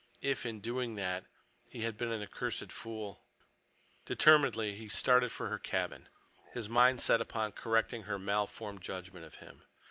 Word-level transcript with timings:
If, 0.23 0.47
in 0.47 0.61
doing 0.61 0.95
that, 0.95 1.25
he 1.69 1.81
had 1.81 1.95
been 1.95 2.11
an 2.11 2.23
accursed 2.23 2.71
fool— 2.71 3.23
Determinedly 4.03 4.73
he 4.73 4.89
started 4.89 5.31
for 5.31 5.47
her 5.49 5.59
cabin, 5.59 6.09
his 6.53 6.67
mind 6.67 7.01
set 7.01 7.21
upon 7.21 7.51
correcting 7.51 8.01
her 8.05 8.17
malformed 8.17 8.81
judgment 8.81 9.25
of 9.25 9.35
him. 9.35 9.61